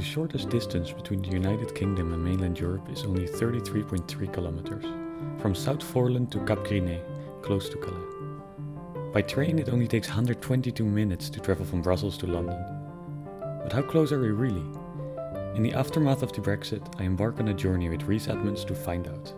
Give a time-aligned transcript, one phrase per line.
[0.00, 4.86] The shortest distance between the United Kingdom and mainland Europe is only 33.3 kilometers,
[5.42, 7.02] from South Foreland to Cap Gris-Nez,
[7.42, 9.12] close to Calais.
[9.12, 12.58] By train, it only takes 122 minutes to travel from Brussels to London.
[13.62, 14.64] But how close are we really?
[15.54, 18.74] In the aftermath of the Brexit, I embark on a journey with Rhys Edmonds to
[18.74, 19.34] find out.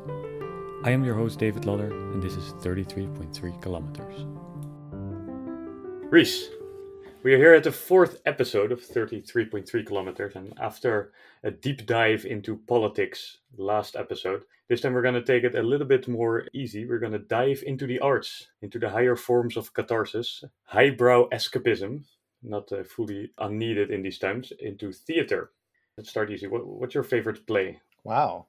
[0.84, 4.26] I am your host, David Lodder, and this is 33.3 kilometers.
[6.08, 6.50] Rhys,
[7.22, 11.12] we are here at the fourth episode of 33.3 kilometers, and after
[11.44, 15.62] a deep dive into politics last episode, this time we're going to take it a
[15.62, 16.84] little bit more easy.
[16.84, 22.02] We're going to dive into the arts, into the higher forms of catharsis, highbrow escapism,
[22.42, 25.52] not uh, fully unneeded in these times, into theater.
[25.96, 26.48] Let's start easy.
[26.48, 27.80] What, what's your favorite play?
[28.02, 28.46] Wow.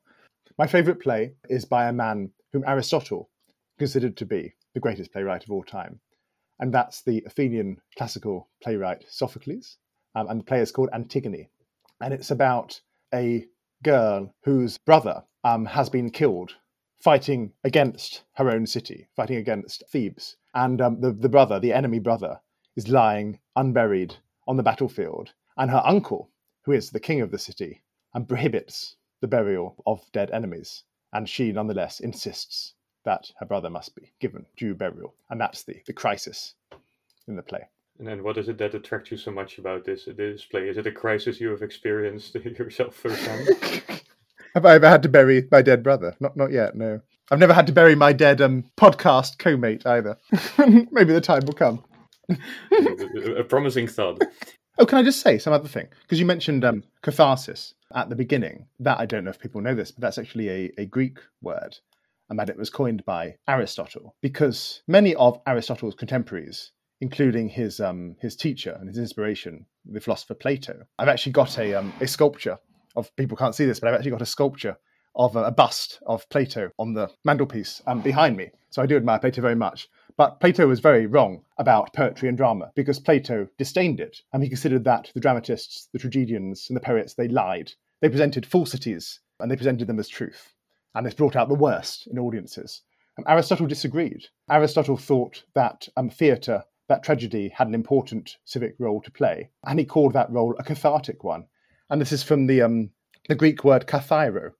[0.57, 3.29] My favorite play is by a man whom Aristotle
[3.77, 5.99] considered to be the greatest playwright of all time
[6.63, 9.79] and that's the Athenian classical playwright Sophocles.
[10.15, 11.49] Um, and the play is called Antigone.
[11.99, 12.79] And it's about
[13.13, 13.45] a
[13.83, 16.55] girl whose brother um, has been killed
[17.01, 20.37] fighting against her own city, fighting against Thebes.
[20.53, 22.39] And um, the, the brother, the enemy brother,
[22.77, 24.15] is lying unburied
[24.47, 25.33] on the battlefield.
[25.57, 26.29] And her uncle,
[26.61, 27.83] who is the king of the city,
[28.13, 30.83] and prohibits the burial of dead enemies.
[31.11, 32.73] And she, nonetheless, insists
[33.05, 35.13] that her brother must be given due burial.
[35.29, 36.55] And that's the, the crisis
[37.27, 37.67] in the play.
[37.99, 40.67] And then what is it that attracts you so much about this, this play?
[40.67, 43.47] Is it a crisis you have experienced yourself firsthand?
[44.55, 46.15] have I ever had to bury my dead brother?
[46.19, 47.01] Not not yet, no.
[47.31, 50.17] I've never had to bury my dead um, podcast co-mate either.
[50.91, 51.83] Maybe the time will come.
[52.29, 54.21] a promising thought.
[54.77, 55.87] Oh, can I just say some other thing?
[56.01, 58.65] Because you mentioned um, catharsis at the beginning.
[58.79, 61.77] That I don't know if people know this, but that's actually a, a Greek word
[62.29, 66.71] and that it was coined by Aristotle, because many of Aristotle's contemporaries,
[67.01, 71.73] including his um, his teacher and his inspiration, the philosopher Plato, I've actually got a
[71.73, 72.57] um, a sculpture
[72.95, 74.77] of people can't see this, but I've actually got a sculpture
[75.15, 78.49] of a, a bust of Plato on the mantelpiece um, behind me.
[78.69, 79.87] So I do admire Plato very much.
[80.15, 84.49] But Plato was very wrong about poetry and drama because Plato disdained it, and he
[84.49, 87.71] considered that the dramatists, the tragedians, and the poets they lied.
[88.01, 90.53] They presented falsities and they presented them as truth
[90.95, 92.81] and this brought out the worst in audiences.
[93.17, 94.25] Um, Aristotle disagreed.
[94.49, 99.79] Aristotle thought that um, theatre, that tragedy, had an important civic role to play, and
[99.79, 101.45] he called that role a cathartic one.
[101.89, 102.89] And this is from the, um,
[103.27, 104.51] the Greek word kathairo,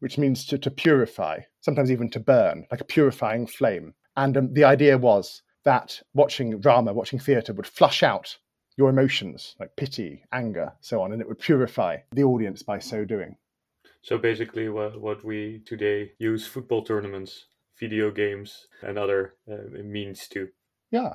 [0.00, 3.94] which means to, to purify, sometimes even to burn, like a purifying flame.
[4.16, 8.38] And um, the idea was that watching drama, watching theatre, would flush out
[8.76, 13.04] your emotions, like pity, anger, so on, and it would purify the audience by so
[13.04, 13.36] doing.
[14.02, 17.46] So basically, what what we today use football tournaments,
[17.78, 20.48] video games, and other uh, means to.
[20.90, 21.14] Yeah,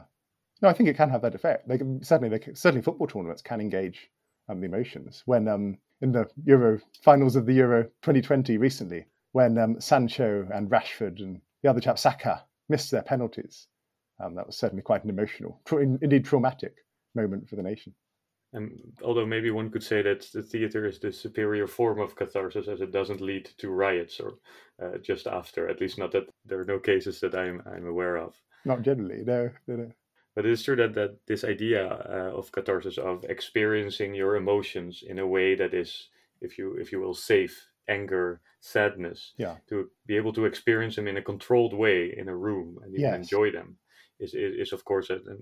[0.62, 1.68] no, I think it can have that effect.
[1.68, 4.10] They can, certainly, they can, certainly football tournaments can engage
[4.48, 5.24] um, the emotions.
[5.26, 10.70] When um, in the Euro finals of the Euro 2020 recently, when um, Sancho and
[10.70, 13.68] Rashford and the other chap Saka missed their penalties,
[14.24, 16.76] um, that was certainly quite an emotional, tra- indeed traumatic
[17.16, 17.94] moment for the nation.
[18.56, 22.70] And although maybe one could say that the theater is the superior form of catharsis,
[22.70, 24.36] as it doesn't lead to riots or
[24.82, 25.68] uh, just after.
[25.68, 28.34] At least not that there are no cases that I'm I'm aware of.
[28.64, 29.92] Not generally, no, no, no.
[30.36, 35.04] But it is true that that this idea uh, of catharsis, of experiencing your emotions
[35.06, 36.08] in a way that is,
[36.40, 41.10] if you if you will, safe, anger, sadness, yeah, to be able to experience them
[41.10, 43.16] in a controlled way in a room and yes.
[43.16, 43.78] enjoy them,
[44.18, 45.36] is, is, is of course a, a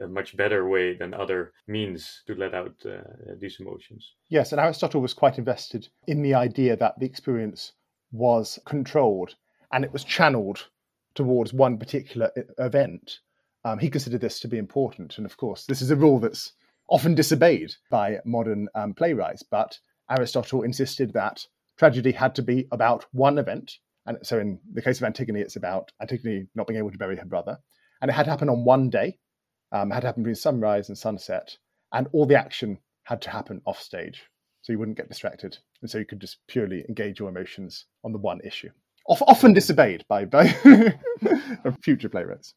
[0.00, 3.02] much better way than other means to let out uh,
[3.38, 4.14] these emotions.
[4.28, 7.72] Yes, and Aristotle was quite invested in the idea that the experience
[8.12, 9.34] was controlled
[9.72, 10.68] and it was channeled
[11.14, 13.18] towards one particular event.
[13.64, 16.52] Um, he considered this to be important, and of course, this is a rule that's
[16.88, 19.42] often disobeyed by modern um, playwrights.
[19.42, 19.78] But
[20.10, 21.44] Aristotle insisted that
[21.78, 23.72] tragedy had to be about one event,
[24.06, 27.16] and so in the case of Antigone, it's about Antigone not being able to bury
[27.16, 27.58] her brother,
[28.02, 29.18] and it had to happen on one day
[29.74, 31.58] um, had to happen between sunrise and sunset,
[31.92, 34.22] and all the action had to happen off stage,
[34.62, 38.12] so you wouldn't get distracted, and so you could just purely engage your emotions on
[38.12, 38.70] the one issue.
[39.06, 40.48] often disobeyed by by
[41.82, 42.54] future playwrights.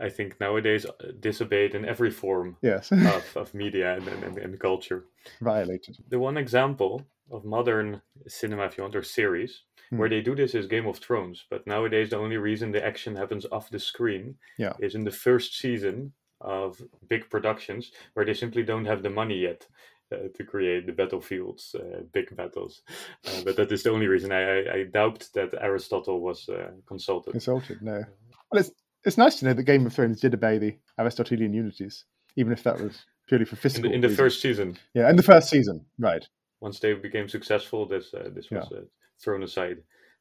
[0.00, 2.90] I think nowadays uh, disobeyed in every form yes.
[2.90, 5.04] of, of media and, and, and culture.
[5.42, 5.98] Violated.
[6.08, 9.98] The one example of modern cinema, if you want, or series, hmm.
[9.98, 11.44] where they do this is Game of Thrones.
[11.50, 14.72] But nowadays, the only reason the action happens off the screen yeah.
[14.80, 19.38] is in the first season of big productions where they simply don't have the money
[19.38, 19.66] yet
[20.12, 22.82] uh, to create the battlefields, uh, big battles.
[23.26, 24.32] Uh, but that is the only reason.
[24.32, 27.32] I, I, I doubt that Aristotle was uh, consulted.
[27.32, 28.04] Consulted, no.
[28.50, 28.70] Well, it's
[29.04, 32.04] it's nice to know that Game of Thrones did obey the Aristotelian unities,
[32.36, 33.86] even if that was purely for physical.
[33.86, 34.76] In the, in the first season.
[34.94, 36.26] Yeah, in the first season, right.
[36.60, 38.82] once they became successful, this uh, this was uh,
[39.22, 39.78] thrown aside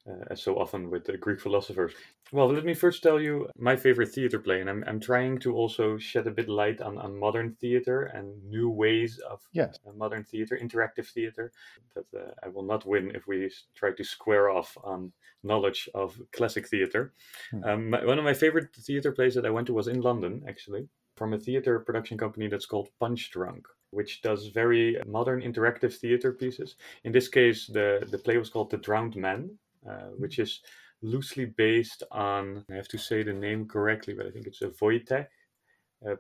[0.08, 1.94] uh, as so often with the Greek philosophers.
[2.32, 5.56] Well, let me first tell you my favorite theater play, and I'm, I'm trying to
[5.56, 9.80] also shed a bit light on, on modern theater and new ways of yes.
[9.88, 11.52] Uh, modern theater, interactive theater.
[11.96, 15.12] That uh, I will not win if we try to square off on
[15.44, 17.14] knowledge of classic theater.
[17.52, 17.64] Hmm.
[17.64, 20.44] Um, my, one of my favorite theater plays that I went to was in London,
[20.48, 26.32] actually, from a theater production company that's called Punchdrunk which does very modern interactive theater
[26.32, 26.76] pieces.
[27.06, 29.58] In this case, the, the play was called The Drowned Man,
[29.88, 30.62] uh, which is
[31.02, 34.70] loosely based on, I have to say the name correctly, but I think it's a
[34.70, 35.28] Woyzeck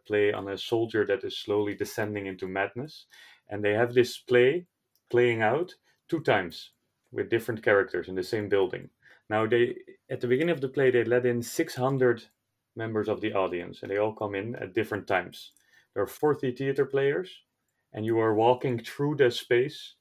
[0.05, 3.05] play on a soldier that is slowly descending into madness.
[3.49, 4.65] And they have this play
[5.09, 5.73] playing out
[6.07, 6.71] two times
[7.11, 8.89] with different characters in the same building.
[9.29, 9.75] Now, they
[10.09, 12.23] at the beginning of the play, they let in 600
[12.75, 15.51] members of the audience, and they all come in at different times.
[15.93, 17.29] There are 40 theater players,
[17.93, 19.95] and you are walking through the space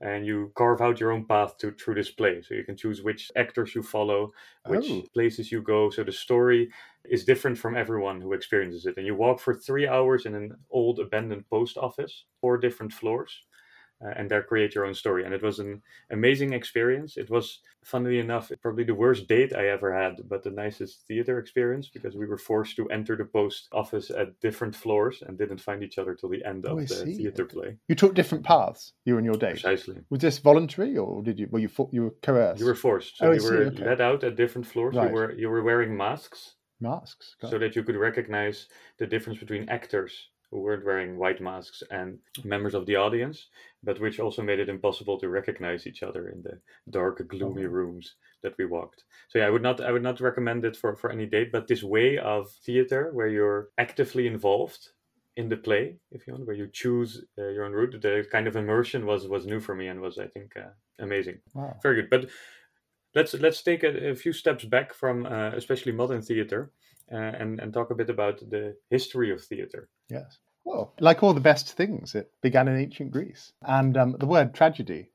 [0.00, 2.42] and you carve out your own path to through this play.
[2.42, 4.32] So you can choose which actors you follow
[4.66, 5.04] which oh.
[5.14, 5.90] places you go.
[5.90, 6.70] So the story
[7.04, 8.96] is different from everyone who experiences it.
[8.96, 13.42] And you walk for three hours in an old abandoned post office four different floors
[14.04, 15.24] uh, and there create your own story.
[15.24, 17.16] And it was an amazing experience.
[17.16, 21.38] It was, funnily enough, probably the worst date I ever had, but the nicest theater
[21.38, 25.60] experience because we were forced to enter the post office at different floors and didn't
[25.60, 27.14] find each other till the end oh, of I the see.
[27.14, 27.76] theater play.
[27.88, 28.92] You took different paths.
[29.04, 29.52] You and your date.
[29.52, 29.96] Precisely.
[30.10, 31.48] Was this voluntary, or did you?
[31.50, 32.60] Were you you were coerced?
[32.60, 33.18] You were forced.
[33.18, 33.84] So oh, you were okay.
[33.84, 34.94] led out at different floors.
[34.94, 35.08] Right.
[35.08, 36.54] You were you were wearing masks.
[36.80, 37.36] Masks.
[37.40, 37.60] Got so it.
[37.60, 42.74] that you could recognize the difference between actors who weren't wearing white masks and members
[42.74, 43.48] of the audience,
[43.82, 46.58] but which also made it impossible to recognize each other in the
[46.90, 49.04] dark, gloomy rooms that we walked.
[49.28, 51.66] So yeah, I would not I would not recommend it for, for any date, but
[51.66, 54.90] this way of theater where you're actively involved
[55.36, 58.46] in the play, if you want, where you choose uh, your own route, the kind
[58.46, 60.70] of immersion was was new for me and was I think uh,
[61.00, 61.38] amazing.
[61.54, 61.76] Wow.
[61.82, 62.10] Very good.
[62.10, 62.30] But
[63.14, 66.70] let's let's take a, a few steps back from uh, especially modern theater
[67.08, 69.88] and, and talk a bit about the history of theater.
[70.08, 70.38] Yes.
[70.64, 73.52] Well, like all the best things, it began in ancient Greece.
[73.62, 75.10] And um, the word tragedy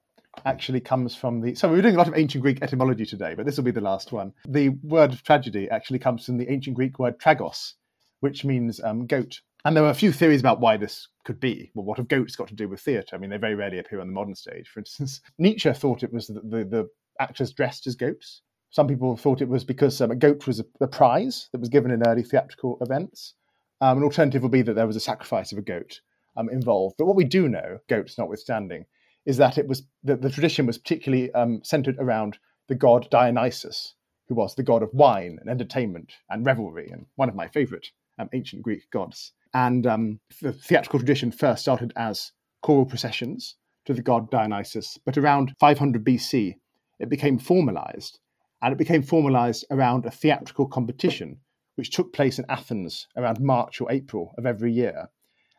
[0.45, 1.55] actually comes from the.
[1.55, 3.81] So we're doing a lot of ancient Greek etymology today, but this will be the
[3.81, 4.33] last one.
[4.47, 7.73] The word tragedy actually comes from the ancient Greek word tragos,
[8.21, 9.41] which means um, goat.
[9.65, 11.71] And there are a few theories about why this could be.
[11.75, 13.15] Well, what have goats got to do with theatre?
[13.15, 14.69] I mean, they very rarely appear on the modern stage.
[14.69, 16.89] For instance, Nietzsche thought it was the, the, the
[17.19, 18.41] actors dressed as goats.
[18.71, 21.91] Some people thought it was because um, a goat was a, prize that was given
[21.91, 23.33] in early theatrical events.
[23.81, 25.99] Um, an alternative would be that there was a sacrifice of a goat
[26.37, 26.95] um, involved.
[26.97, 28.85] But what we do know, goats notwithstanding,
[29.25, 32.39] is that it was that the tradition was particularly um, centered around
[32.69, 33.95] the god Dionysus,
[34.29, 37.87] who was the god of wine and entertainment and revelry, and one of my favorite
[38.19, 39.33] um, ancient Greek gods.
[39.53, 42.31] And the theatrical tradition first started as
[42.61, 46.55] choral processions to the god Dionysus, but around 500 BC,
[47.01, 48.19] it became formalized
[48.61, 51.39] and it became formalized around a theatrical competition
[51.75, 55.09] which took place in Athens around March or April of every year.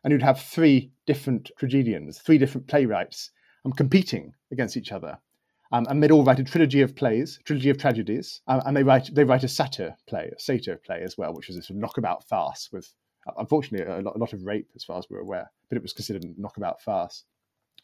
[0.05, 3.31] And you'd have three different tragedians, three different playwrights
[3.65, 5.19] um, competing against each other.
[5.73, 8.83] Um, and they'd all write a trilogy of plays, trilogy of tragedies, um, and they
[8.83, 11.77] write they write a satyr play, a satyr play as well, which was a sort
[11.77, 12.93] of knockabout farce with,
[13.27, 15.83] uh, unfortunately, a lot, a lot, of rape as far as we're aware, but it
[15.83, 17.25] was considered a knockabout farce.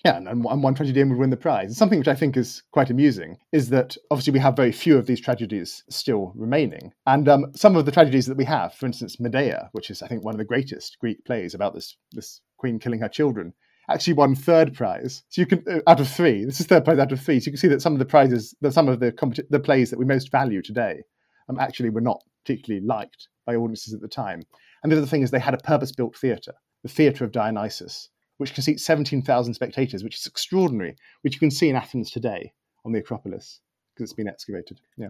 [0.05, 1.77] Yeah, and, and one tragedian would win the prize.
[1.77, 5.07] Something which I think is quite amusing is that obviously we have very few of
[5.07, 6.93] these tragedies still remaining.
[7.07, 10.07] And um, some of the tragedies that we have, for instance, Medea, which is, I
[10.07, 13.55] think, one of the greatest Greek plays about this, this queen killing her children,
[13.91, 15.25] actually won third prize.
[15.31, 17.41] So you can, uh, out of three, this is third prize out of three.
[17.41, 19.59] So you can see that some of the prizes, that some of the, competi- the
[19.59, 21.03] plays that we most value today
[21.49, 24.43] um, actually were not particularly liked by audiences at the time.
[24.83, 28.11] And the other thing is they had a purpose built theatre, the theatre of Dionysus
[28.39, 32.53] which can seat 17,000 spectators, which is extraordinary, which you can see in Athens today
[32.85, 33.61] on the Acropolis
[33.95, 34.81] because it's been excavated.
[34.97, 35.09] Yeah.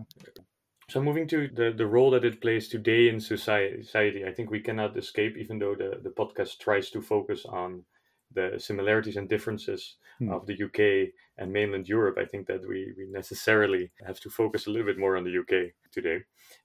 [0.89, 4.61] So moving to the, the role that it plays today in society, I think we
[4.61, 7.85] cannot escape, even though the, the podcast tries to focus on
[8.33, 10.31] the similarities and differences hmm.
[10.31, 14.67] of the UK and mainland Europe, I think that we, we necessarily have to focus
[14.67, 16.21] a little bit more on the UK today.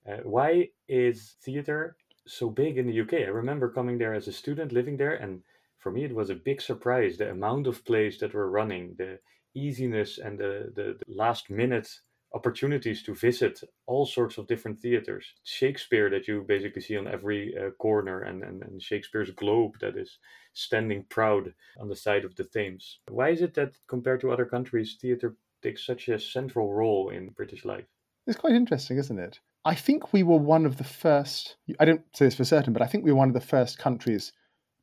[0.09, 3.13] Uh, why is theatre so big in the UK?
[3.13, 5.41] I remember coming there as a student, living there, and
[5.83, 9.19] for me it was a big surprise the amount of plays that were running the
[9.53, 11.89] easiness and the, the, the last minute
[12.33, 15.25] opportunities to visit all sorts of different theaters.
[15.43, 19.95] Shakespeare that you basically see on every uh, corner and, and, and shakespeare's globe that
[19.95, 20.17] is
[20.53, 22.99] standing proud on the side of the thames.
[23.09, 27.29] Why is it that compared to other countries theater takes such a central role in
[27.29, 27.85] british life?
[28.25, 29.39] It's quite interesting isn't it?
[29.65, 32.81] I think we were one of the first i don't say this for certain but
[32.81, 34.33] i think we were one of the first countries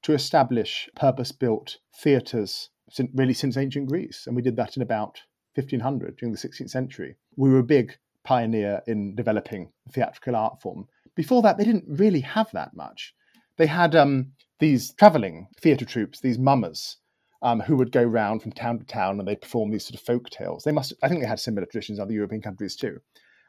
[0.02, 2.70] to establish purpose built theatres
[3.14, 4.26] really since ancient Greece.
[4.26, 5.20] And we did that in about
[5.54, 7.16] 1500 during the 16th century.
[7.36, 10.86] We were a big pioneer in developing the theatrical art form.
[11.14, 13.14] Before that, they didn't really have that much.
[13.56, 16.96] They had um, these traveling theatre troupes, these mummers,
[17.42, 20.04] um, who would go round from town to town and they perform these sort of
[20.04, 20.64] folk tales.
[20.64, 22.98] They must, I think, they had similar traditions in other European countries too,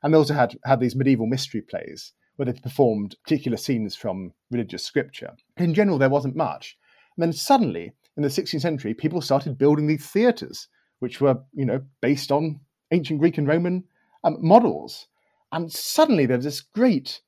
[0.02, 4.34] and they also had had these medieval mystery plays where they performed particular scenes from
[4.50, 5.36] religious scripture.
[5.58, 6.78] In general, there wasn't much.
[7.16, 10.68] And then suddenly, in the 16th century, people started building these theatres,
[11.00, 12.60] which were, you know, based on
[12.92, 13.84] ancient Greek and Roman
[14.24, 15.08] um, models.
[15.52, 17.22] And suddenly there was this great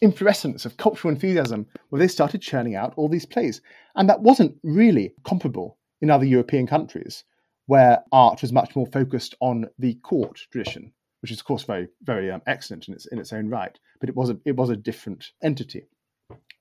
[0.00, 3.60] inflorescence of cultural enthusiasm where they started churning out all these plays.
[3.96, 7.24] And that wasn't really comparable in other European countries
[7.66, 11.88] where art was much more focused on the court tradition, which is of course very,
[12.02, 13.78] very um, excellent in its in its own right.
[14.00, 15.86] But it was a it was a different entity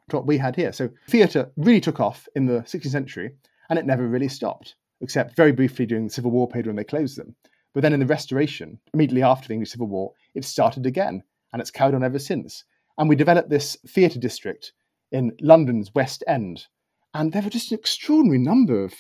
[0.10, 0.72] to what we had here.
[0.72, 3.32] So theatre really took off in the 16th century,
[3.70, 6.84] and it never really stopped, except very briefly during the Civil War period when they
[6.84, 7.36] closed them.
[7.74, 11.62] But then in the Restoration, immediately after the English Civil War, it started again, and
[11.62, 12.64] it's carried on ever since.
[12.98, 14.74] And we developed this theatre district
[15.12, 16.66] in London's West End.
[17.14, 18.94] And there were just an extraordinary number of,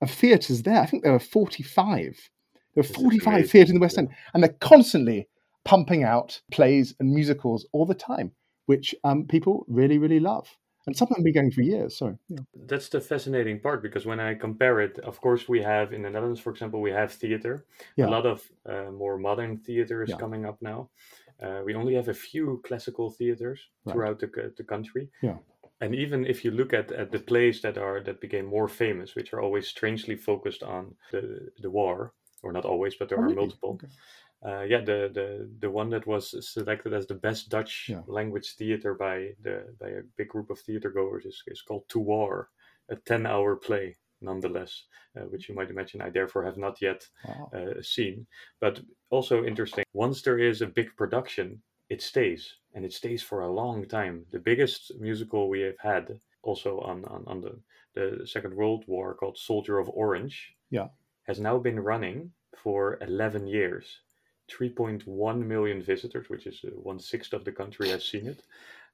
[0.00, 0.80] of theatres there.
[0.80, 2.30] I think there were 45.
[2.74, 4.08] There are 45 theatres in the West End.
[4.32, 5.28] And they're constantly
[5.64, 8.32] pumping out plays and musicals all the time,
[8.66, 10.56] which um, people really, really love.
[10.86, 11.96] And some of them have been going for years.
[11.96, 12.38] So yeah.
[12.66, 16.10] that's the fascinating part because when I compare it, of course, we have in the
[16.10, 17.66] Netherlands, for example, we have theater.
[17.96, 18.06] Yeah.
[18.06, 20.16] A lot of uh, more modern theater is yeah.
[20.16, 20.88] coming up now.
[21.42, 23.92] Uh, we only have a few classical theaters right.
[23.92, 25.10] throughout the, the country.
[25.22, 25.36] Yeah.
[25.82, 29.14] And even if you look at, at the plays that are that became more famous,
[29.14, 32.12] which are always strangely focused on the the war,
[32.42, 33.36] or not always, but there oh, are really?
[33.36, 33.72] multiple.
[33.74, 33.88] Okay.
[34.42, 38.00] Uh, yeah, the, the the one that was selected as the best Dutch yeah.
[38.06, 41.98] language theater by the by a big group of theater goers is, is called To
[41.98, 42.48] War,
[42.88, 44.84] a ten hour play nonetheless,
[45.16, 47.50] uh, which you might imagine I therefore have not yet wow.
[47.54, 48.26] uh, seen.
[48.60, 48.80] But
[49.10, 53.52] also interesting, once there is a big production, it stays and it stays for a
[53.52, 54.24] long time.
[54.30, 57.58] The biggest musical we have had also on, on, on the,
[57.94, 60.88] the Second World War called Soldier of Orange yeah.
[61.30, 62.18] Has now been running
[62.62, 63.86] for 11 years.
[64.50, 68.40] 3.1 million visitors, which is uh, one sixth of the country, has seen it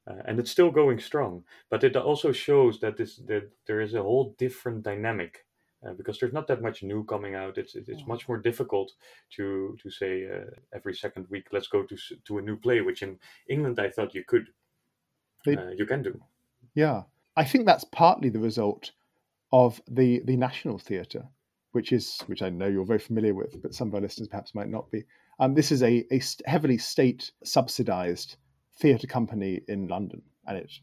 [0.08, 1.44] uh, and it's still going strong.
[1.70, 5.44] But it also shows that this that there is a whole different dynamic
[5.86, 7.58] uh, because there's not that much new coming out.
[7.58, 8.08] It's it's mm.
[8.08, 8.92] much more difficult
[9.36, 13.02] to to say uh, every second week let's go to to a new play, which
[13.02, 14.48] in England I thought you could
[15.46, 16.20] uh, you can do.
[16.74, 17.02] Yeah,
[17.36, 18.92] I think that's partly the result
[19.52, 21.28] of the the National Theatre,
[21.76, 24.54] which is which I know you're very familiar with, but some of our listeners perhaps
[24.54, 25.04] might not be.
[25.38, 28.36] Um, this is a, a heavily state subsidized
[28.80, 30.80] theatre company in London, and it's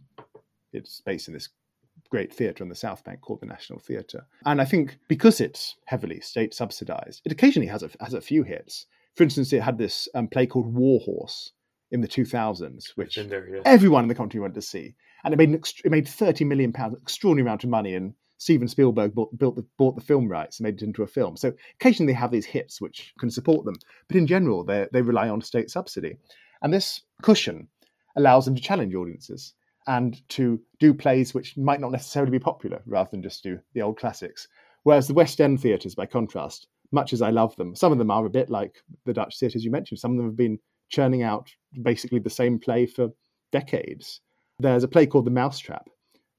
[0.71, 1.49] it's based in this
[2.11, 4.27] great theatre on the South Bank called the National Theatre.
[4.45, 8.43] And I think because it's heavily state subsidised, it occasionally has a has a few
[8.43, 8.85] hits.
[9.15, 11.53] For instance, it had this um, play called War Horse
[11.89, 13.61] in the 2000s, which there, yeah.
[13.65, 16.71] everyone in the country went to see, and it made ext- it made 30 million
[16.71, 20.59] pounds, extraordinary amount of money, and Steven Spielberg bought, built the, bought the film rights
[20.59, 21.37] and made it into a film.
[21.37, 23.75] So occasionally they have these hits which can support them,
[24.09, 26.17] but in general they they rely on state subsidy.
[26.61, 27.69] And this cushion
[28.17, 29.53] allows them to challenge audiences
[29.87, 33.81] and to do plays which might not necessarily be popular rather than just do the
[33.81, 34.49] old classics.
[34.83, 38.11] Whereas the West End theatres, by contrast, much as I love them, some of them
[38.11, 39.99] are a bit like the Dutch theatres you mentioned.
[39.99, 40.59] Some of them have been
[40.89, 41.49] churning out
[41.81, 43.07] basically the same play for
[43.53, 44.19] decades.
[44.59, 45.87] There's a play called The Mousetrap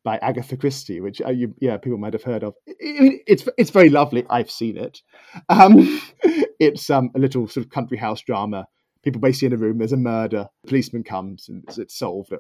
[0.05, 2.55] by Agatha Christie, which uh, you, yeah people might have heard of.
[2.67, 4.25] it's it's very lovely.
[4.29, 5.01] I've seen it.
[5.49, 6.01] Um,
[6.61, 8.67] it's um, a little sort of country house drama
[9.05, 9.79] people basically in a room.
[9.79, 10.49] There's a murder.
[10.63, 12.33] The policeman comes and it's solved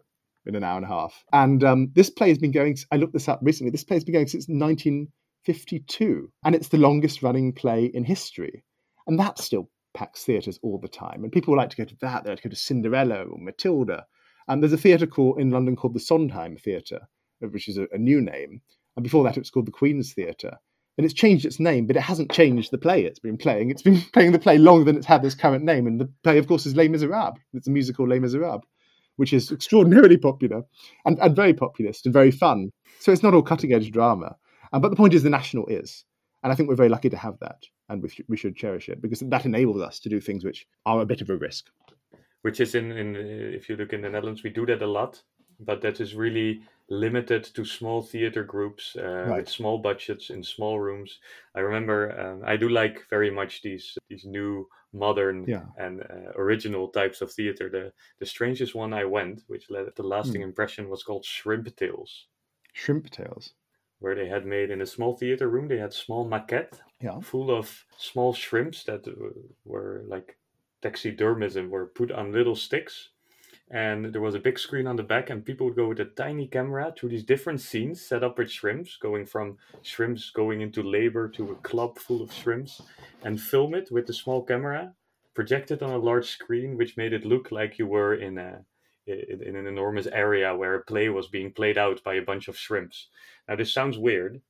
[0.47, 1.25] in an hour and a half.
[1.33, 2.76] And um, this play has been going.
[2.90, 3.71] I looked this up recently.
[3.71, 8.64] This play has been going since 1952, and it's the longest running play in history.
[9.06, 11.23] And that still packs theatres all the time.
[11.23, 12.25] And people like to go to that.
[12.25, 14.06] They like to go to Cinderella or Matilda.
[14.49, 17.09] And there's a theatre called in London called the Sondheim Theatre,
[17.52, 18.60] which is a, a new name.
[18.96, 20.58] And before that, it was called the Queen's Theatre
[20.96, 23.70] and it's changed its name, but it hasn't changed the play it's been playing.
[23.70, 25.86] It's been playing the play longer than it's had this current name.
[25.86, 27.38] And the play, of course, is Les Miserables.
[27.52, 28.62] It's a musical Les Miserables,
[29.16, 30.62] which is extraordinarily popular
[31.04, 32.70] and, and very populist and very fun.
[33.00, 34.36] So it's not all cutting edge drama.
[34.72, 36.04] Um, but the point is, the national is.
[36.42, 37.64] And I think we're very lucky to have that.
[37.88, 40.66] And we, sh- we should cherish it because that enables us to do things which
[40.86, 41.66] are a bit of a risk.
[42.42, 45.22] Which is in, in if you look in the Netherlands, we do that a lot
[45.60, 49.37] but that is really limited to small theater groups uh, right.
[49.38, 51.19] with small budgets in small rooms.
[51.55, 55.64] I remember um, I do like very much these these new modern yeah.
[55.79, 57.69] and uh, original types of theater.
[57.71, 60.45] The the strangest one I went, which led the lasting mm.
[60.45, 62.26] impression, was called Shrimp Tales.
[62.75, 63.55] Shrimp Tales.
[64.00, 67.21] where they had made in a small theater room, they had small maquette Yeah.
[67.21, 69.12] full of small shrimps that uh,
[69.64, 70.37] were like
[70.83, 73.11] taxidermism, were put on little sticks.
[73.71, 76.04] And there was a big screen on the back, and people would go with a
[76.04, 80.83] tiny camera through these different scenes set up with shrimps, going from shrimps going into
[80.83, 82.83] labor to a club full of shrimps,
[83.23, 84.92] and film it with the small camera,
[85.35, 88.64] projected on a large screen, which made it look like you were in a
[89.06, 92.49] in, in an enormous area where a play was being played out by a bunch
[92.49, 93.09] of shrimps.
[93.49, 94.40] Now, this sounds weird,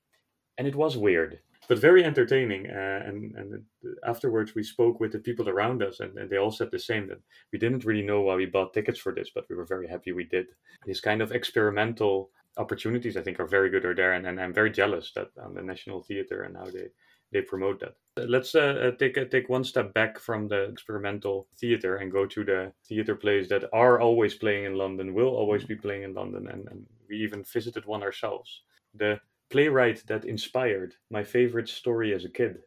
[0.57, 2.67] and it was weird, but very entertaining.
[2.71, 3.63] Uh, and and
[4.07, 7.07] afterwards, we spoke with the people around us, and, and they all said the same
[7.09, 7.21] that
[7.53, 10.13] we didn't really know why we bought tickets for this, but we were very happy
[10.13, 10.47] we did.
[10.85, 14.53] These kind of experimental opportunities, I think, are very good are there, and, and I'm
[14.53, 16.89] very jealous that on the National Theatre and how they
[17.33, 17.97] they promote that.
[18.17, 22.45] Let's uh, take uh, take one step back from the experimental theater and go to
[22.45, 26.49] the theater plays that are always playing in London, will always be playing in London,
[26.49, 28.63] and, and we even visited one ourselves.
[28.95, 32.59] The playwright that inspired my favorite story as a kid,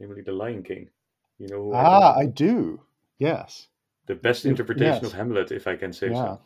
[0.00, 0.90] namely The Lion King.
[1.38, 2.80] You know who Ah, I do.
[3.18, 3.68] Yes.
[4.06, 5.12] the best interpretation yes.
[5.12, 6.24] of Hamlet, if I can say Yeah.
[6.24, 6.40] so.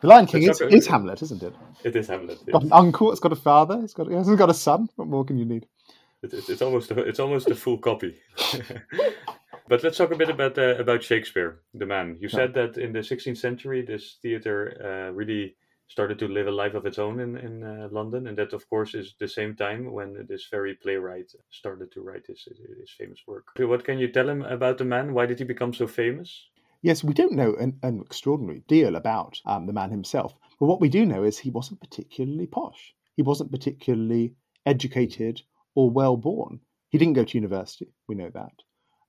[0.00, 1.54] The Lion King is, is Hamlet, isn't it?
[1.84, 2.38] It is Hamlet.
[2.42, 4.88] It's got an uncle, it's got a father, it's got it hasn't got a son.
[4.96, 5.66] What more can you need?
[6.22, 8.16] It, it, it's almost a, it's almost a full copy.
[9.68, 12.16] but let's talk a bit about uh, about Shakespeare, the man.
[12.20, 15.54] You said that in the 16th century, this theater uh, really
[15.92, 18.68] started to live a life of its own in in uh, London, and that of
[18.72, 22.40] course is the same time when this very playwright started to write his
[22.80, 23.44] his famous work.
[23.72, 25.14] What can you tell him about the man?
[25.14, 26.30] Why did he become so famous?
[26.88, 30.80] Yes, we don't know an, an extraordinary deal about um, the man himself, but what
[30.80, 32.94] we do know is he wasn't particularly posh.
[33.14, 34.34] He wasn't particularly
[34.66, 35.42] educated
[35.74, 36.60] or well born.
[36.88, 38.56] He didn't go to university, we know that.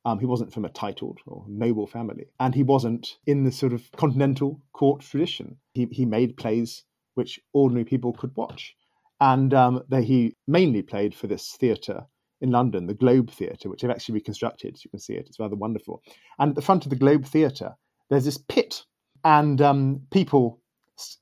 [0.06, 3.74] Um, he wasn't from a titled or noble family, and he wasn't in the sort
[3.74, 5.58] of continental court tradition.
[5.74, 6.84] He, he made plays
[7.14, 8.76] which ordinary people could watch,
[9.22, 12.06] and um, they, he mainly played for this theatre
[12.42, 14.78] in London, the Globe Theatre, which they've actually reconstructed.
[14.78, 16.02] So you can see it; it's rather wonderful.
[16.38, 17.76] And at the front of the Globe Theatre,
[18.10, 18.84] there's this pit,
[19.24, 20.60] and um, people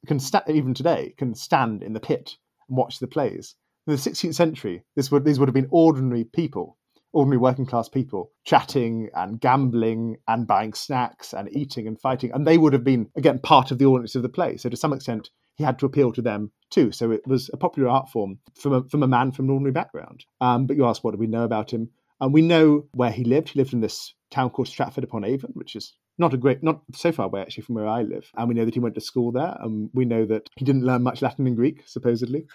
[0.07, 2.35] can sta- even today can stand in the pit
[2.67, 3.55] and watch the plays.
[3.87, 6.77] In the 16th century, this would these would have been ordinary people,
[7.13, 12.45] ordinary working class people, chatting and gambling and buying snacks and eating and fighting, and
[12.47, 14.57] they would have been again part of the audience of the play.
[14.57, 16.91] So to some extent, he had to appeal to them too.
[16.91, 19.73] So it was a popular art form from a, from a man from an ordinary
[19.73, 20.25] background.
[20.39, 21.89] Um, but you ask, what do we know about him?
[22.19, 23.49] And we know where he lived.
[23.49, 26.81] He lived in this town called Stratford upon Avon, which is not a great, not
[26.93, 28.29] so far away actually from where I live.
[28.35, 29.57] And we know that he went to school there.
[29.59, 32.45] And we know that he didn't learn much Latin and Greek, supposedly.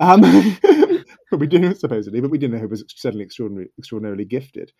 [0.00, 0.22] Um,
[1.38, 4.72] we do supposedly, but we didn't know he was extraordinary, extraordinarily gifted.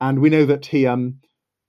[0.00, 1.20] And we know that he um,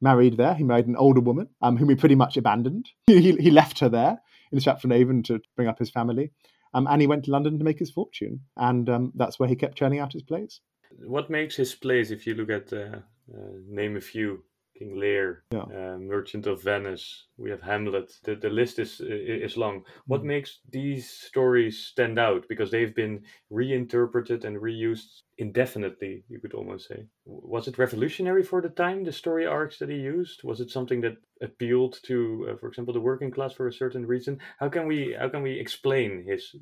[0.01, 0.55] married there.
[0.55, 2.89] He married an older woman um, whom he pretty much abandoned.
[3.07, 4.19] He, he left her there
[4.51, 6.31] in Stratford Avon to bring up his family.
[6.73, 8.41] Um, and he went to London to make his fortune.
[8.57, 10.59] And um, that's where he kept churning out his plays.
[10.99, 12.99] What makes his plays, if you look at, uh,
[13.33, 14.43] uh, name a few,
[14.77, 15.63] King Lear, Yeah.
[15.63, 18.11] uh, Merchant of Venice, we have Hamlet.
[18.23, 19.85] The, the list is is long.
[20.05, 20.25] What Mm.
[20.27, 22.45] makes these stories stand out?
[22.49, 27.07] Because they've been reinterpreted and reused indefinitely, you could almost say.
[27.25, 30.43] Was it revolutionary for the time, the story arcs that he used?
[30.43, 34.05] Was it something that appealed to, uh, for example, the working class for a certain
[34.05, 34.39] reason?
[34.59, 36.55] How can we how can we explain his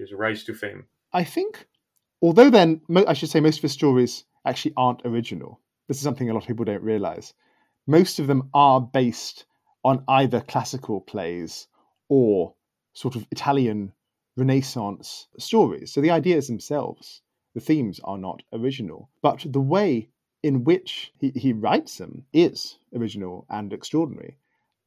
[0.00, 0.86] his rise to fame?
[1.12, 1.66] I think,
[2.20, 5.60] although then, mo- I should say most of his stories actually aren't original.
[5.88, 7.34] This is something a lot of people don't realize.
[7.90, 9.46] Most of them are based
[9.84, 11.66] on either classical plays
[12.08, 12.54] or
[12.92, 13.92] sort of Italian
[14.36, 15.92] Renaissance stories.
[15.92, 17.20] So the ideas themselves,
[17.52, 20.08] the themes are not original, but the way
[20.40, 24.38] in which he, he writes them is original and extraordinary.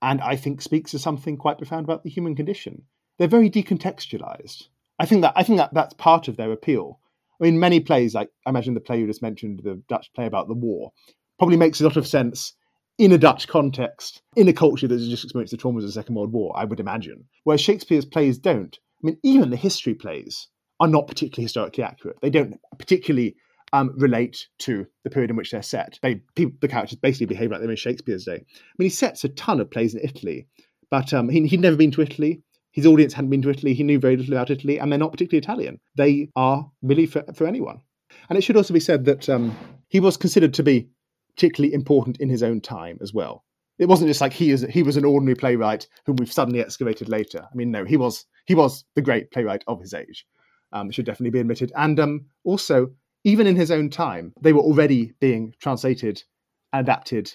[0.02, 2.84] And I think speaks to something quite profound about the human condition.
[3.18, 4.70] They're very decontextualized.
[4.98, 7.02] I think that I think that that's part of their appeal.
[7.42, 10.26] I mean, many plays, like I imagine the play you just mentioned, the Dutch play
[10.26, 10.94] about the war,
[11.38, 12.54] probably makes a lot of sense
[12.98, 15.92] in a Dutch context, in a culture that has just experienced the traumas of the
[15.92, 17.26] Second World War, I would imagine.
[17.44, 18.78] Whereas Shakespeare's plays don't.
[19.04, 20.48] I mean, even the history plays
[20.80, 22.18] are not particularly historically accurate.
[22.22, 23.36] They don't particularly
[23.74, 26.00] um, relate to the period in which they're set.
[26.02, 28.36] They, people, the characters basically behave like they're in Shakespeare's day.
[28.36, 30.48] I mean, he sets a ton of plays in Italy,
[30.92, 32.44] but um, he, he'd never been to Italy.
[32.72, 33.74] His audience hadn't been to Italy.
[33.74, 35.80] He knew very little about Italy, and they're not particularly Italian.
[35.96, 37.82] They are really for, for anyone.
[38.30, 39.56] And it should also be said that um,
[39.90, 40.90] he was considered to be
[41.36, 43.44] particularly important in his own time as well.
[43.80, 47.10] It wasn't just like he is he was an ordinary playwright whom we've suddenly excavated
[47.10, 47.48] later.
[47.52, 50.26] I mean, no, he was he was the great playwright of his age.
[50.72, 51.72] Um, should definitely be admitted.
[51.76, 52.92] And um, also,
[53.24, 56.24] even in his own time, they were already being translated
[56.72, 57.32] and adapted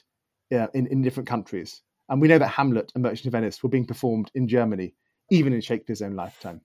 [0.53, 1.83] uh, in, in different countries.
[2.09, 4.95] And we know that Hamlet and Merchant of Venice were being performed in Germany,
[5.31, 6.61] even in Shakespeare's own lifetime.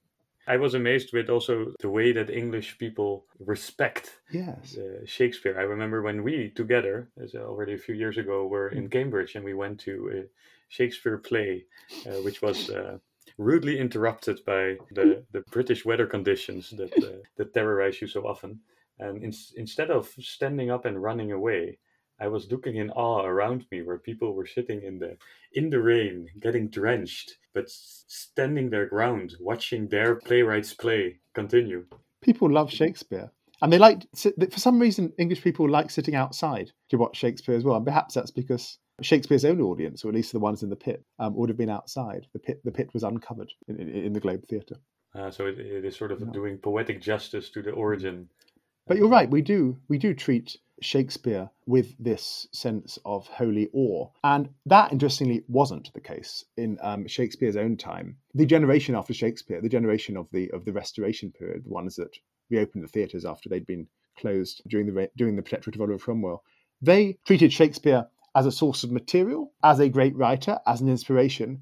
[0.48, 4.78] I was amazed with also the way that English people respect yes.
[4.78, 5.58] uh, Shakespeare.
[5.58, 8.92] I remember when we together, as already a few years ago, were in Mm.
[8.92, 10.24] Cambridge and we went to a
[10.70, 11.66] Shakespeare play,
[12.06, 12.98] uh, which was uh,
[13.38, 18.60] rudely interrupted by the, the British weather conditions that uh, that terrorize you so often.
[19.00, 21.80] And in, instead of standing up and running away,
[22.24, 25.18] I was looking in awe around me, where people were sitting in the
[25.60, 31.86] in the rain, getting drenched, but standing their ground, watching their playwrights play continue.
[32.22, 33.30] People love Shakespeare.
[33.62, 34.02] And they like,
[34.56, 37.76] for some reason, English people like sitting outside to watch Shakespeare as well.
[37.76, 41.04] And perhaps that's because Shakespeare's own audience, or at least the ones in the pit,
[41.20, 42.28] um, would have been outside.
[42.34, 44.80] The pit, the pit was uncovered in, in, in the Globe Theatre.
[45.16, 46.32] Uh, so it, it is sort of Yeah.
[46.40, 48.30] doing poetic justice to the origin.
[48.86, 54.10] But you're right, we do we do treat Shakespeare with this sense of holy awe,
[54.26, 58.18] and that interestingly wasn't the case in um, Shakespeare's own time.
[58.34, 62.18] The generation after Shakespeare, the generation of the of the Restoration period, the ones that
[62.50, 66.44] reopened the theatres after they'd been closed during the during the Protectorate of Oliver Cromwell,
[66.82, 71.62] they treated Shakespeare as a source of material, as a great writer, as an inspiration,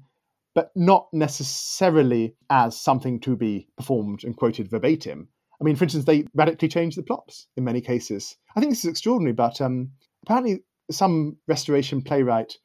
[0.54, 5.28] but not necessarily as something to be performed and quoted verbatim.
[5.62, 8.36] I mean, for instance, they radically changed the plots in many cases.
[8.56, 9.92] I think this is extraordinary, but um,
[10.24, 12.56] apparently some Restoration playwright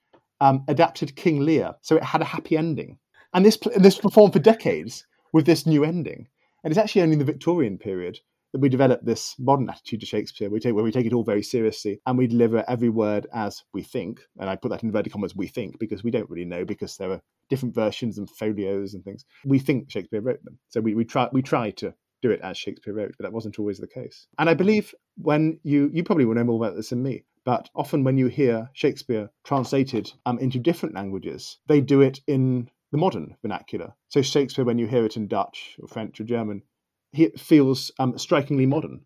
[0.42, 2.98] um, adapted King Lear, so it had a happy ending,
[3.36, 6.28] and this and this performed for decades with this new ending.
[6.64, 8.18] And it's actually only in the Victorian period
[8.52, 11.24] that we develop this modern attitude to Shakespeare, we take, where we take it all
[11.24, 14.22] very seriously and we deliver every word as we think.
[14.40, 16.98] And I put that in inverted commas, we think, because we don't really know, because
[16.98, 19.26] there are different versions and folios and things.
[19.46, 22.58] We think Shakespeare wrote them, so we, we try we try to do it as
[22.58, 24.28] Shakespeare wrote, but that wasn't always the case.
[24.40, 27.70] And I believe when you you probably will know more about this than me, but
[27.76, 32.98] often when you hear Shakespeare translated um, into different languages, they do it in the
[32.98, 33.94] modern vernacular.
[34.10, 36.64] So Shakespeare, when you hear it in Dutch or French or German,
[37.12, 39.02] he feels um, strikingly modern.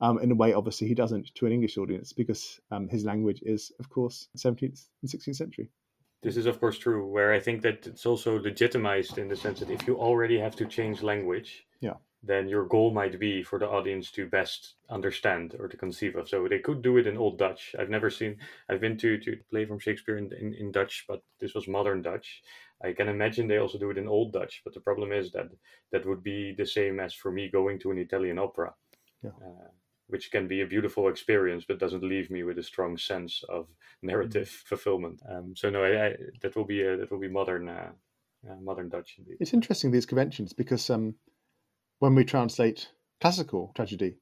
[0.00, 3.40] Um, in a way, obviously, he doesn't to an English audience because um, his language
[3.42, 5.70] is, of course, 17th and 16th century.
[6.22, 7.06] This is, of course, true.
[7.06, 10.56] Where I think that it's also legitimized in the sense that if you already have
[10.56, 11.94] to change language, Yeah.
[12.22, 16.28] Then your goal might be for the audience to best understand or to conceive of.
[16.28, 17.74] So they could do it in Old Dutch.
[17.78, 18.36] I've never seen.
[18.68, 22.02] I've been to to play from Shakespeare in, in, in Dutch, but this was modern
[22.02, 22.42] Dutch.
[22.84, 25.48] I can imagine they also do it in Old Dutch, but the problem is that
[25.90, 28.74] that would be the same as for me going to an Italian opera.
[29.22, 29.30] Yeah.
[29.44, 29.68] Uh,
[30.08, 33.66] which can be a beautiful experience, but doesn't leave me with a strong sense of
[34.02, 35.22] narrative fulfillment.
[35.26, 37.92] Um, so no, I, I, that will be a, that will be modern uh,
[38.46, 39.36] uh, modern Dutch indeed.
[39.40, 41.14] It's interesting these conventions because um,
[42.02, 42.88] when we translate
[43.20, 44.16] classical tragedy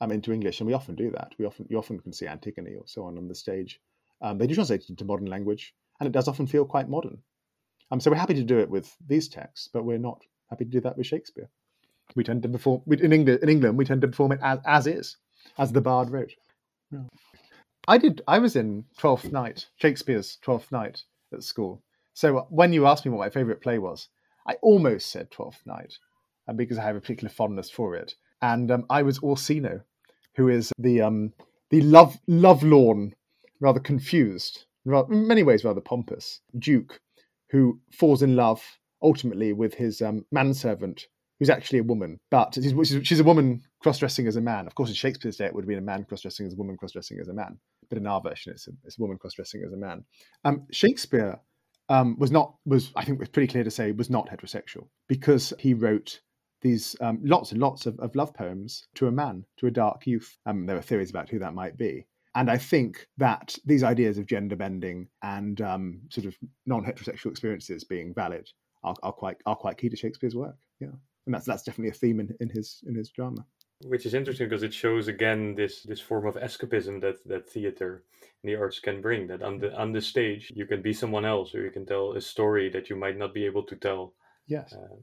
[0.00, 2.76] um, into English, and we often do that, we often you often can see Antigone
[2.76, 3.80] or so on on the stage.
[4.22, 7.18] Um, they do translate it into modern language, and it does often feel quite modern.
[7.90, 10.70] Um, so we're happy to do it with these texts, but we're not happy to
[10.70, 11.50] do that with Shakespeare.
[12.14, 13.40] We tend to perform we- in England.
[13.42, 15.16] In England, we tend to perform it as, as is,
[15.58, 16.34] as the bard wrote.
[16.92, 17.00] Yeah.
[17.88, 18.22] I did.
[18.28, 21.82] I was in Twelfth Night, Shakespeare's Twelfth Night at school.
[22.12, 24.08] So when you asked me what my favourite play was,
[24.46, 25.98] I almost said Twelfth Night,
[26.46, 28.14] and because I have a particular fondness for it.
[28.42, 29.80] And um, I was Orsino,
[30.36, 31.32] who is the um,
[31.70, 33.14] the love lovelorn,
[33.60, 37.00] rather confused, rather, in many ways rather pompous Duke,
[37.50, 38.62] who falls in love
[39.02, 41.06] ultimately with his um, manservant,
[41.38, 44.66] who's actually a woman, but she's, she's a woman cross-dressing as a man.
[44.66, 46.76] Of course, in Shakespeare's day, it would have been a man cross-dressing as a woman
[46.76, 47.58] cross-dressing as a man.
[47.88, 50.04] But in our version, it's a, it's a woman cross-dressing as a man.
[50.44, 51.38] Um, Shakespeare
[51.88, 55.52] um, was not was I think was pretty clear to say was not heterosexual because
[55.58, 56.20] he wrote
[56.64, 60.06] these um, lots and lots of, of love poems to a man, to a dark
[60.06, 60.38] youth.
[60.46, 62.06] Um, there are theories about who that might be.
[62.34, 66.34] And I think that these ideas of gender bending and um, sort of
[66.66, 68.48] non-heterosexual experiences being valid
[68.82, 70.56] are, are quite are quite key to Shakespeare's work.
[70.80, 70.96] Yeah,
[71.26, 73.46] and that's that's definitely a theme in, in his in his drama.
[73.86, 78.02] Which is interesting because it shows again this this form of escapism that that theater
[78.42, 79.28] and the arts can bring.
[79.28, 82.12] That on the on the stage you can be someone else, or you can tell
[82.12, 84.14] a story that you might not be able to tell
[84.46, 84.96] Yes, uh,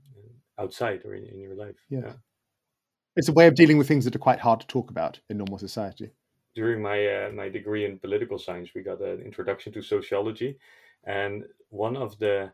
[0.62, 1.80] outside or in, in your life.
[1.90, 2.14] Yeah.
[3.16, 5.38] it's a way of dealing with things that are quite hard to talk about in
[5.38, 6.10] normal society.
[6.56, 10.52] during my uh, my degree in political science, we got an introduction to sociology,
[11.06, 12.52] and one of the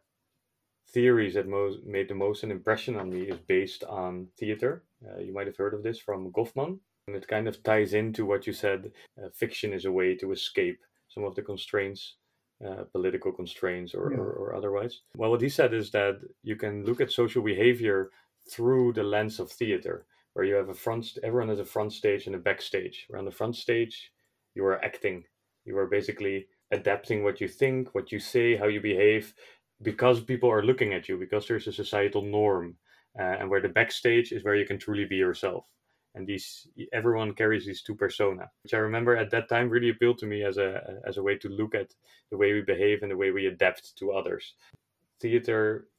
[0.93, 4.83] theories that most made the most an impression on me is based on theater.
[5.05, 8.25] Uh, you might have heard of this from Goffman, and it kind of ties into
[8.25, 8.91] what you said.
[9.17, 12.15] Uh, fiction is a way to escape some of the constraints.
[12.65, 14.17] Uh, political constraints or, Yeah.
[14.17, 15.01] or, or otherwise.
[15.15, 18.09] Well, what he said is that you can look at social behavior
[18.49, 22.25] through the lens of theater where you have a front everyone has a front stage
[22.25, 24.11] and a backstage where on the front stage
[24.55, 25.23] you are acting
[25.65, 29.35] you are basically adapting what you think what you say how you behave
[29.83, 32.75] because people are looking at you because there's a societal norm
[33.19, 35.65] uh, and where the backstage is where you can truly be yourself
[36.17, 40.17] and these everyone carries these two persona which i remember at that time really appealed
[40.17, 41.95] to me as a as a way to look at
[42.31, 44.55] the way we behave and the way we adapt to others.
[45.21, 45.89] Theater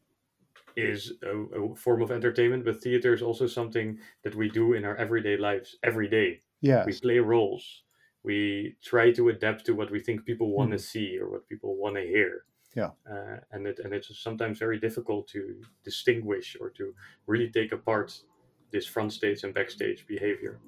[0.77, 4.85] is a, a form of entertainment but theater is also something that we do in
[4.85, 6.43] our everyday lives every day.
[6.61, 7.85] Yeah we play roles.
[8.23, 10.83] We try to adapt to what we think people want to Mm.
[10.93, 12.45] see or what people want to hear.
[12.75, 12.93] Yeah.
[13.11, 15.41] uh, and it and it's sometimes very difficult to
[15.85, 16.95] distinguish or to
[17.27, 18.23] really take apart
[18.71, 20.61] this front stage and backstage behavior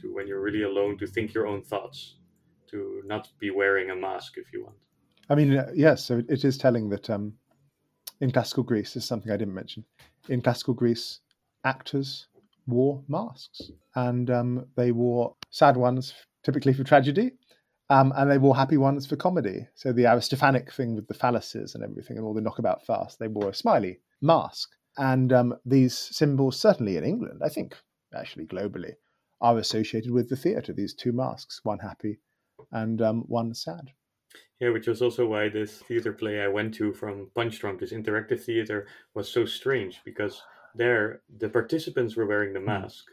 [0.00, 2.16] to when you're really alone to think your own thoughts
[2.68, 4.76] to not be wearing a mask if you want
[5.30, 6.04] I mean, uh, yes.
[6.04, 7.34] So it is telling that um,
[8.20, 9.84] in classical Greece, is something I didn't mention.
[10.28, 11.20] In classical Greece,
[11.64, 12.28] actors
[12.66, 17.32] wore masks, and um, they wore sad ones typically for tragedy,
[17.90, 19.66] um, and they wore happy ones for comedy.
[19.74, 23.28] So the Aristophanic thing with the phalluses and everything, and all the knockabout fast, they
[23.28, 24.70] wore a smiley mask.
[24.98, 27.76] And um, these symbols, certainly in England, I think
[28.14, 28.94] actually globally,
[29.40, 30.72] are associated with the theatre.
[30.72, 32.18] These two masks, one happy
[32.72, 33.92] and um, one sad.
[34.60, 38.42] Yeah, which was also why this theater play I went to from Punchdrunk, this interactive
[38.42, 40.42] theater, was so strange because
[40.74, 43.06] there the participants were wearing the mask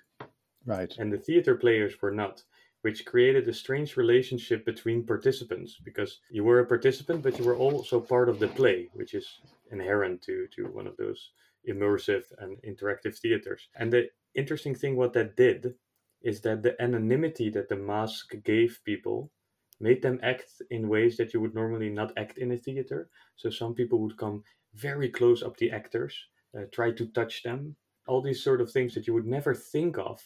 [0.65, 0.93] Right.
[0.97, 2.43] and the theater players were not,
[2.81, 7.55] which created a strange relationship between participants because you were a participant, but you were
[7.55, 9.39] also part of the play, which is
[9.71, 11.31] inherent to, to one of those
[11.69, 13.69] immersive and interactive theaters.
[13.75, 15.75] And the interesting thing, what that did,
[16.21, 19.31] is that the anonymity that the mask gave people
[19.79, 23.09] made them act in ways that you would normally not act in a theater.
[23.35, 26.17] So some people would come very close up the actors,
[26.57, 27.75] uh, try to touch them,
[28.07, 30.21] all these sort of things that you would never think of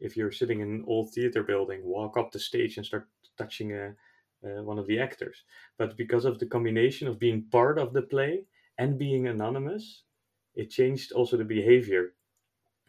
[0.00, 3.72] if you're sitting in an old theater building, walk up the stage and start touching
[3.72, 3.94] a,
[4.44, 5.44] uh, one of the actors.
[5.78, 8.44] But because of the combination of being part of the play
[8.78, 10.03] and being anonymous,
[10.54, 12.12] it changed also the behavior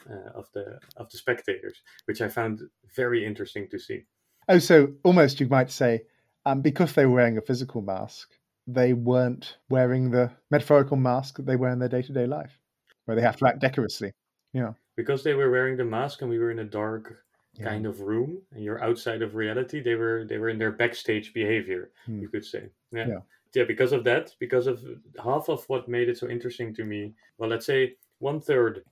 [0.10, 2.62] uh, of the of the spectators, which I found
[2.95, 4.04] very interesting to see.
[4.47, 6.04] Oh, so almost you might say,
[6.45, 8.30] um, because they were wearing a physical mask,
[8.67, 12.60] they weren't wearing the metaphorical mask that they wear in their day to day life,
[13.06, 14.12] where they have to act decorously.
[14.54, 14.73] Yeah.
[14.95, 17.21] Because they were wearing the mask and we were in a dark
[17.58, 17.69] Yeah.
[17.69, 21.34] kind of room and you're outside of reality, they were they were in their backstage
[21.34, 22.19] behavior, Hmm.
[22.21, 22.69] you could say.
[22.91, 23.08] Yeah.
[23.08, 23.21] Yeah.
[23.56, 23.63] Yeah.
[23.63, 24.84] because of that, because of
[25.24, 28.84] half of what made it so interesting to me, well let's say one third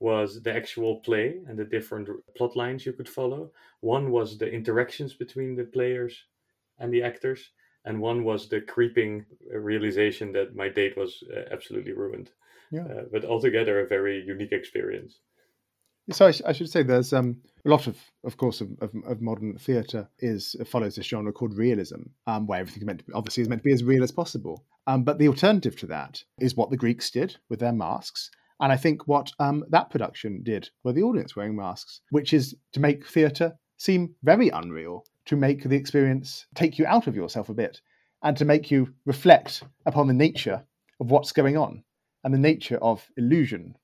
[0.00, 3.50] was the actual play and the different plot lines you could follow.
[3.80, 6.24] One was the interactions between the players
[6.78, 7.50] and the actors,
[7.84, 12.30] and one was the creeping realization that my date was uh, absolutely ruined.
[12.70, 12.84] Yeah.
[12.84, 15.20] Uh, but altogether, a very unique experience.
[16.10, 18.90] So I, sh- I should say there's um, a lot of, of course, of, of,
[19.06, 23.04] of modern theatre is follows this genre called realism, um, where everything is meant to
[23.06, 24.64] be, obviously is meant to be as real as possible.
[24.86, 28.70] Um, but the alternative to that is what the Greeks did with their masks, and
[28.70, 32.80] I think what um, that production did with the audience wearing masks, which is to
[32.80, 37.54] make theatre seem very unreal, to make the experience take you out of yourself a
[37.54, 37.80] bit,
[38.22, 40.62] and to make you reflect upon the nature
[41.00, 41.82] of what's going on
[42.24, 43.74] and the nature of illusion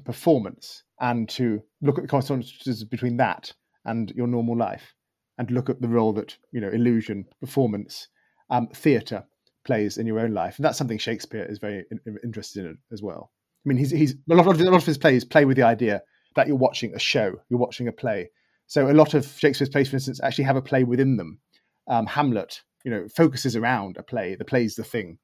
[0.00, 3.52] performance, and to look at the consequences between that
[3.84, 4.94] and your normal life,
[5.38, 8.08] and look at the role that you know illusion, performance,
[8.50, 9.24] um, theatre
[9.64, 13.02] plays in your own life, and that's something Shakespeare is very in- interested in as
[13.02, 13.30] well.
[13.64, 15.62] I mean, he's he's a lot of a lot of his plays play with the
[15.64, 16.02] idea
[16.36, 18.30] that you're watching a show, you're watching a play.
[18.66, 21.40] So a lot of Shakespeare's plays, for instance, actually have a play within them.
[21.88, 24.34] Um, Hamlet, you know, focuses around a play.
[24.34, 25.18] The play's the thing,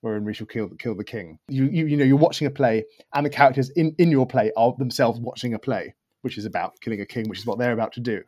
[0.00, 1.38] wherein we shall kill kill the king.
[1.48, 2.84] You you you know, you're watching a play,
[3.14, 6.80] and the characters in in your play are themselves watching a play, which is about
[6.80, 8.22] killing a king, which is what they're about to do.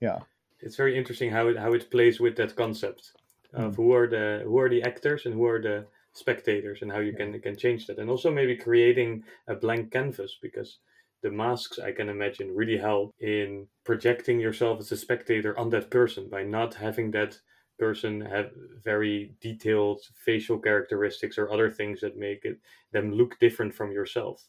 [0.00, 0.18] Yeah,
[0.60, 3.12] It's very interesting how it how it plays with that concept
[3.52, 3.82] of hmm.
[3.82, 7.14] who are the who are the actors and who are the spectators and how you
[7.14, 10.78] can can change that and also maybe creating a blank canvas because
[11.22, 15.90] the masks I can imagine really help in projecting yourself as a spectator on that
[15.90, 17.38] person by not having that
[17.78, 18.50] person have
[18.84, 22.58] very detailed facial characteristics or other things that make it
[22.92, 24.44] them look different from yourself.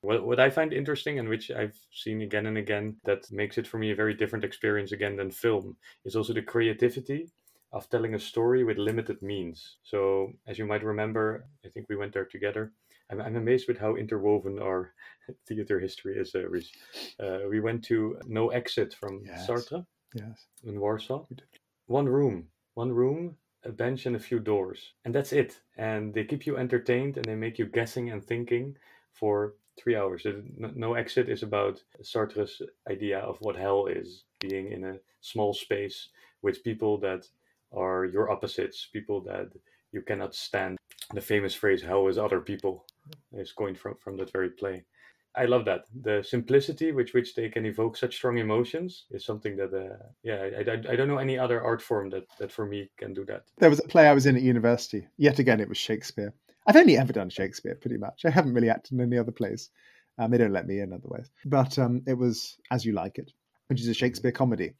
[0.00, 3.66] What, what I find interesting and which I've seen again and again that makes it
[3.66, 7.28] for me a very different experience again than film is also the creativity
[7.72, 9.78] of telling a story with limited means.
[9.82, 12.72] So, as you might remember, I think we went there together.
[13.10, 14.92] I'm, I'm amazed with how interwoven our
[15.48, 16.70] theater history is, uh.
[17.18, 19.46] Uh, we went to No Exit from Yes.
[19.46, 21.24] Sartre yes, in Warsaw.
[21.86, 24.92] One room, one room, a bench, and a few doors.
[25.04, 25.60] And that's it.
[25.76, 28.76] And they keep you entertained and they make you guessing and thinking
[29.12, 30.26] for three hours.
[30.56, 36.08] No- Exit is about Sartre's idea of what hell is being in a small space
[36.42, 37.28] with people that
[37.72, 39.48] are your opposites, people that
[39.92, 40.78] you cannot stand.
[41.14, 42.84] The famous phrase, hell is other people,
[43.32, 44.84] is coined from, from that very play.
[45.34, 49.56] I love that the simplicity with which they can evoke such strong emotions is something
[49.56, 52.66] that uh, yeah I, I, I, don't know any other art form that that for
[52.66, 53.44] me can do that.
[53.58, 55.08] There was a play I was in at university.
[55.16, 56.34] Yet again, it was Shakespeare.
[56.66, 58.24] I've only ever done Shakespeare, pretty much.
[58.24, 59.70] I haven't really acted in any other plays.
[60.18, 61.30] Um, they don't let me in otherwise.
[61.44, 63.32] But um, it was As You Like It,
[63.68, 64.74] which is a Shakespeare comedy,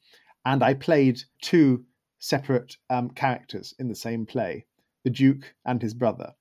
[0.45, 1.83] and I played two
[2.19, 4.65] separate um, characters in the same play,
[5.03, 6.33] the Duke and his brother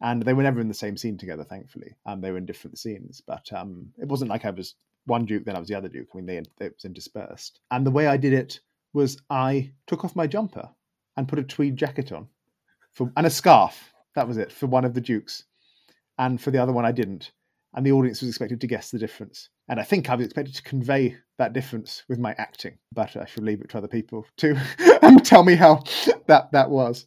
[0.00, 1.44] and they were never in the same scene together.
[1.44, 4.74] Thankfully, um, they were in different scenes, but um, it wasn't like I was
[5.06, 6.08] one Duke, then I was the other Duke.
[6.14, 7.60] I mean, they it was interspersed.
[7.70, 8.60] And the way I did it
[8.92, 10.68] was I took off my jumper
[11.16, 12.28] and put a tweed jacket on,
[12.92, 13.92] for and a scarf.
[14.14, 15.44] That was it for one of the Dukes,
[16.18, 17.32] and for the other one I didn't.
[17.74, 19.50] And the audience was expected to guess the difference.
[19.68, 23.26] And I think I was expected to convey that difference with my acting, but I
[23.26, 24.58] should leave it to other people to
[25.22, 25.82] tell me how
[26.26, 27.06] that that was.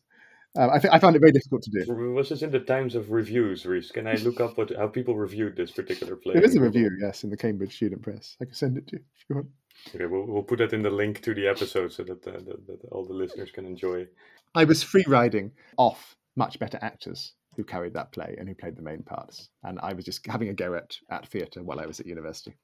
[0.57, 1.93] Um, I, th- I found it very difficult to do.
[2.13, 3.89] Was this in the Times of Reviews, Reese?
[3.89, 6.35] Can I look up what how people reviewed this particular play?
[6.35, 8.35] It is a review, yes, in the Cambridge Student Press.
[8.41, 9.47] I can send it to you if you want.
[9.95, 12.67] Okay, we'll, we'll put that in the link to the episode so that, uh, that,
[12.67, 14.05] that all the listeners can enjoy.
[14.53, 18.75] I was free riding off much better actors who carried that play and who played
[18.75, 21.85] the main parts, and I was just having a go at, at theatre while I
[21.85, 22.55] was at university.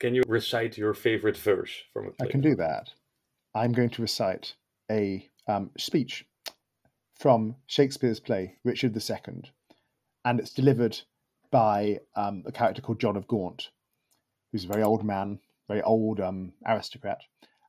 [0.00, 2.28] Can you recite your favorite verse from a play?
[2.28, 2.90] I can do that.
[3.54, 4.54] I'm going to recite
[4.90, 6.26] a um, speech
[7.18, 9.42] from Shakespeare's play Richard II,
[10.24, 11.00] and it's delivered
[11.50, 13.70] by um, a character called John of Gaunt,
[14.52, 17.22] who's a very old man, very old um, aristocrat,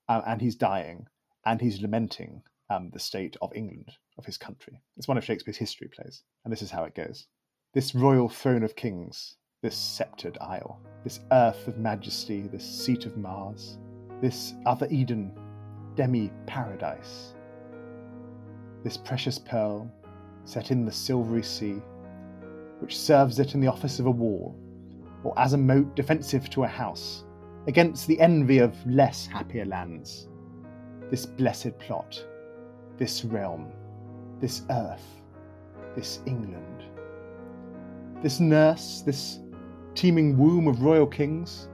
[0.09, 1.07] uh, and he's dying,
[1.45, 4.81] and he's lamenting um, the state of England, of his country.
[4.97, 7.27] It's one of Shakespeare's history plays, and this is how it goes:
[7.73, 13.15] This royal throne of kings, this sceptred isle, this earth of majesty, this seat of
[13.17, 13.77] Mars,
[14.21, 15.31] this other Eden,
[15.95, 17.33] demi paradise
[18.87, 19.91] this precious pearl,
[20.45, 21.81] set in the silvery sea,
[22.79, 24.55] which serves it in the office of a wall,
[25.25, 27.25] or as a moat defensive to a house,
[27.67, 30.29] against the envy of less happier lands.
[31.11, 32.25] This blessed plot,
[32.97, 33.73] this realm,
[34.39, 35.21] this earth,
[35.93, 36.85] this England.
[38.23, 39.41] This nurse, this
[39.95, 41.67] teeming womb of royal kings,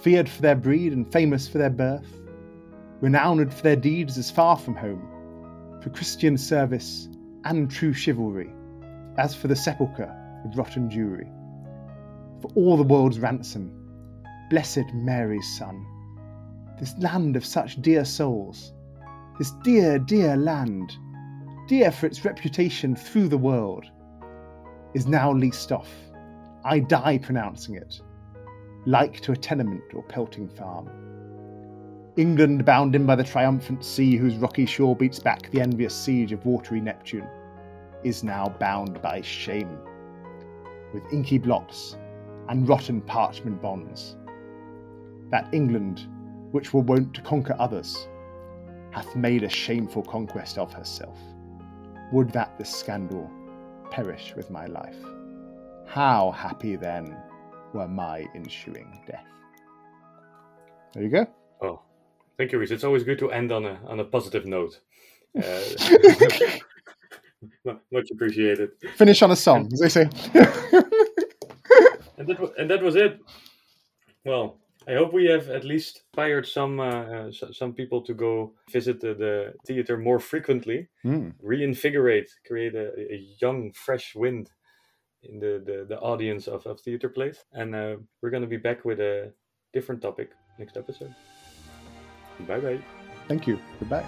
[0.00, 2.20] feared for their breed and famous for their birth,
[3.00, 5.08] renowned for their deeds as far from home,
[5.86, 7.08] for Christian service
[7.44, 8.52] and true chivalry,
[9.18, 10.12] as for the sepulchre
[10.44, 11.30] of rotten Jewry.
[12.42, 13.70] For all the world's ransom,
[14.50, 15.86] blessed Mary's Son,
[16.80, 18.72] this land of such dear souls,
[19.38, 20.92] this dear, dear land,
[21.68, 23.84] dear for its reputation through the world,
[24.94, 25.92] is now leased off.
[26.64, 28.00] I die pronouncing it,
[28.86, 30.90] like to a tenement or pelting farm.
[32.16, 36.32] England bound in by the triumphant sea whose rocky shore beats back the envious siege
[36.32, 37.28] of watery Neptune,
[38.04, 39.78] is now bound by shame,
[40.94, 41.96] with inky blots
[42.48, 44.16] and rotten parchment bonds.
[45.30, 46.06] That England,
[46.52, 48.08] which were wont to conquer others,
[48.92, 51.18] hath made a shameful conquest of herself.
[52.12, 53.30] Would that this scandal
[53.90, 54.96] perish with my life.
[55.86, 57.16] How happy then
[57.72, 59.26] were my ensuing death.
[60.92, 61.26] There you go.
[61.60, 61.82] Oh,
[62.38, 62.70] Thank you, Reese.
[62.70, 64.80] It's always good to end on a on a positive note.
[65.36, 65.60] Uh,
[67.92, 68.70] much appreciated.
[68.96, 70.02] Finish on a song, as they say.
[72.18, 73.20] and that and that was it.
[74.24, 79.00] Well, I hope we have at least fired some uh, some people to go visit
[79.00, 81.32] the, the theater more frequently, mm.
[81.42, 84.50] reinvigorate, create a, a, young, fresh wind
[85.24, 87.44] in the, the, the audience of, of theater plays.
[87.52, 89.32] And uh, we're going to be back with a
[89.72, 91.14] different topic next episode.
[92.40, 92.80] Bye bye.
[93.28, 93.58] Thank you.
[93.80, 94.04] Goodbye.